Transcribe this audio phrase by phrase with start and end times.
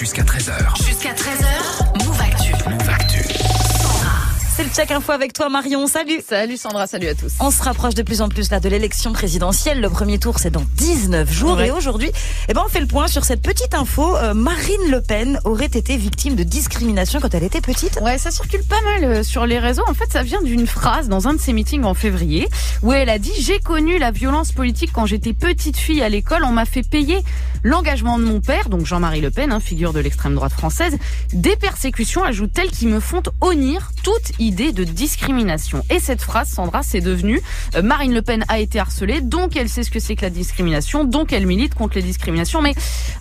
[0.00, 0.82] Jusqu'à 13h.
[0.82, 1.49] Jusqu'à 13h,
[4.60, 7.32] C'est le check info avec toi Marion, salut Salut Sandra, salut à tous.
[7.40, 9.80] On se rapproche de plus en plus là de l'élection présidentielle.
[9.80, 11.68] Le premier tour c'est dans 19 jours Ouais.
[11.68, 12.10] et aujourd'hui,
[12.46, 14.18] eh ben on fait le point sur cette petite info.
[14.18, 17.98] Euh, Marine Le Pen aurait été victime de discrimination quand elle était petite.
[18.02, 19.84] Ouais, ça circule pas mal euh, sur les réseaux.
[19.88, 22.46] En fait, ça vient d'une phrase dans un de ses meetings en février
[22.82, 26.44] où elle a dit J'ai connu la violence politique quand j'étais petite fille à l'école.
[26.44, 27.20] On m'a fait payer
[27.62, 30.98] l'engagement de mon père, donc Jean-Marie Le Pen, hein, figure de l'extrême droite française,
[31.32, 35.84] des persécutions, ajoute-t-elle, qui me font honnir toute idée de discrimination.
[35.88, 37.40] Et cette phrase, Sandra, c'est devenu
[37.76, 40.30] euh, Marine Le Pen a été harcelée, donc elle sait ce que c'est que la
[40.30, 42.60] discrimination, donc elle milite contre les discriminations.
[42.60, 42.74] Mais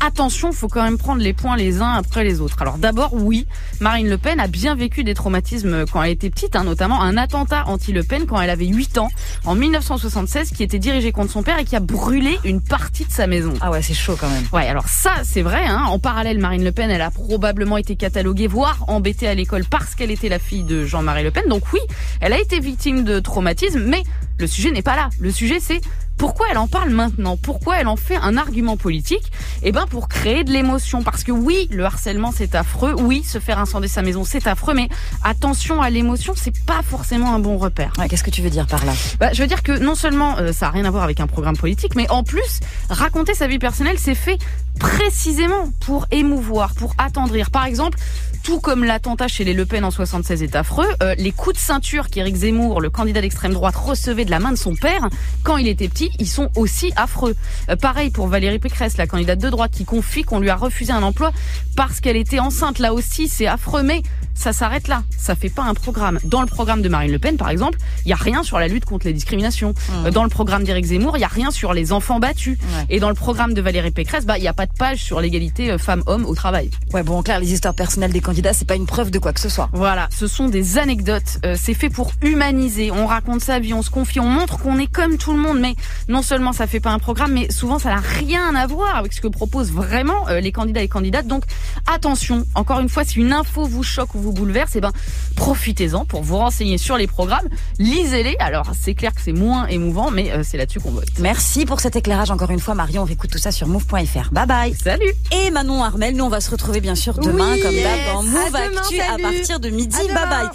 [0.00, 2.60] attention, faut quand même prendre les points les uns après les autres.
[2.60, 3.46] Alors d'abord, oui,
[3.80, 7.16] Marine Le Pen a bien vécu des traumatismes quand elle était petite, hein, notamment un
[7.16, 9.10] attentat anti-Le Pen quand elle avait 8 ans,
[9.44, 13.12] en 1976, qui était dirigé contre son père et qui a brûlé une partie de
[13.12, 13.54] sa maison.
[13.60, 14.44] Ah ouais, c'est chaud quand même.
[14.52, 15.64] Ouais, alors ça, c'est vrai.
[15.64, 15.84] Hein.
[15.86, 19.94] En parallèle, Marine Le Pen, elle a probablement été cataloguée, voire embêtée à l'école parce
[19.94, 21.44] qu'elle était la fille de Jean-Marie Le Pen.
[21.48, 21.80] Donc oui,
[22.20, 24.02] elle a été victime de traumatisme, mais
[24.38, 25.10] le sujet n'est pas là.
[25.20, 25.80] Le sujet, c'est
[26.22, 27.36] pourquoi elle en parle maintenant?
[27.36, 29.32] Pourquoi elle en fait un argument politique?
[29.64, 31.02] Eh ben pour créer de l'émotion.
[31.02, 32.94] Parce que oui, le harcèlement c'est affreux.
[32.96, 34.72] Oui, se faire incendier sa maison c'est affreux.
[34.72, 34.88] Mais
[35.24, 37.92] attention à l'émotion, c'est pas forcément un bon repère.
[37.98, 38.92] Ouais, Qu'est-ce que tu veux dire par là?
[39.18, 41.26] Bah, je veux dire que non seulement euh, ça a rien à voir avec un
[41.26, 44.38] programme politique, mais en plus, raconter sa vie personnelle, c'est fait
[44.78, 47.50] précisément pour émouvoir, pour attendrir.
[47.50, 47.98] Par exemple,
[48.42, 51.60] tout comme l'attentat chez les Le Pen en 76 est affreux, euh, les coups de
[51.60, 55.08] ceinture qu'Éric Zemmour, le candidat d'extrême droite, recevait de la main de son père
[55.44, 57.34] quand il était petit, ils sont aussi affreux.
[57.68, 60.92] Euh, pareil pour Valérie Pécresse, la candidate de droite qui confie qu'on lui a refusé
[60.92, 61.32] un emploi
[61.76, 62.78] parce qu'elle était enceinte.
[62.78, 64.02] Là aussi, c'est affreux, mais
[64.34, 65.02] ça s'arrête là.
[65.18, 66.18] Ça fait pas un programme.
[66.24, 68.68] Dans le programme de Marine Le Pen, par exemple, il y a rien sur la
[68.68, 69.74] lutte contre les discriminations.
[70.04, 72.58] Euh, Dans le programme d'Éric Zemmour, il y a rien sur les enfants battus.
[72.58, 72.86] Ouais.
[72.90, 75.20] Et dans le programme de Valérie Pécresse, bah il y a pas de page sur
[75.20, 76.70] l'égalité euh, femmes-hommes au travail.
[76.92, 79.32] Ouais, bon, en clair, les histoires personnelles des candidats, c'est pas une preuve de quoi
[79.32, 79.68] que ce soit.
[79.72, 81.38] Voilà, ce sont des anecdotes.
[81.44, 82.90] Euh, c'est fait pour humaniser.
[82.90, 85.60] On raconte sa vie, on se confie, on montre qu'on est comme tout le monde.
[85.60, 85.74] Mais
[86.08, 89.12] non seulement ça fait pas un programme, mais souvent ça n'a rien à voir avec
[89.12, 91.26] ce que proposent vraiment euh, les candidats et candidates.
[91.26, 91.44] Donc
[91.92, 94.92] attention, encore une fois, si une info vous choque ou vous bouleverse, eh ben
[95.36, 97.48] profitez-en pour vous renseigner sur les programmes.
[97.78, 98.36] Lisez-les.
[98.38, 101.08] Alors c'est clair que c'est moins émouvant, mais euh, c'est là-dessus qu'on vote.
[101.18, 103.02] Merci pour cet éclairage encore une fois, Marion.
[103.02, 104.30] On écoute tout ça sur move.fr.
[104.32, 104.74] Bye bye.
[104.74, 107.96] Salut Et Manon Armel, nous on va se retrouver bien sûr demain Oui, comme d'hab
[107.96, 108.12] yes.
[108.12, 109.96] dans Move À demain, Actu à partir de midi.
[110.08, 110.48] Bye bye.